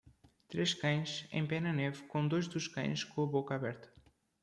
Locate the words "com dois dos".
2.07-2.67